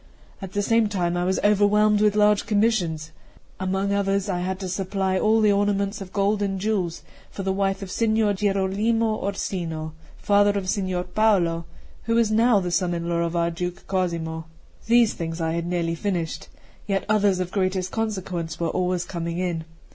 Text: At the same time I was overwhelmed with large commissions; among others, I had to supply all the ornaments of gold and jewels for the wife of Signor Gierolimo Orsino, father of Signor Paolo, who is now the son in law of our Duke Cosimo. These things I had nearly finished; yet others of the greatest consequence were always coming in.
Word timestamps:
At 0.41 0.53
the 0.53 0.63
same 0.63 0.89
time 0.89 1.15
I 1.15 1.25
was 1.25 1.39
overwhelmed 1.43 2.01
with 2.01 2.15
large 2.15 2.47
commissions; 2.47 3.11
among 3.59 3.93
others, 3.93 4.29
I 4.29 4.39
had 4.39 4.59
to 4.61 4.67
supply 4.67 5.19
all 5.19 5.41
the 5.41 5.51
ornaments 5.51 6.01
of 6.01 6.11
gold 6.11 6.41
and 6.41 6.59
jewels 6.59 7.03
for 7.29 7.43
the 7.43 7.53
wife 7.53 7.83
of 7.83 7.91
Signor 7.91 8.33
Gierolimo 8.33 9.17
Orsino, 9.21 9.93
father 10.17 10.57
of 10.57 10.67
Signor 10.67 11.03
Paolo, 11.03 11.65
who 12.05 12.17
is 12.17 12.31
now 12.31 12.59
the 12.59 12.71
son 12.71 12.95
in 12.95 13.07
law 13.07 13.17
of 13.19 13.35
our 13.35 13.51
Duke 13.51 13.85
Cosimo. 13.85 14.45
These 14.87 15.13
things 15.13 15.39
I 15.39 15.51
had 15.51 15.67
nearly 15.67 15.93
finished; 15.93 16.49
yet 16.87 17.05
others 17.07 17.39
of 17.39 17.51
the 17.51 17.59
greatest 17.59 17.91
consequence 17.91 18.59
were 18.59 18.69
always 18.69 19.05
coming 19.05 19.37
in. 19.37 19.65